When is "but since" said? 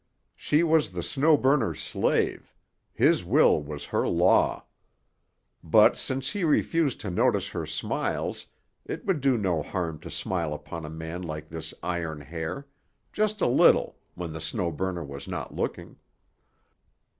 5.63-6.31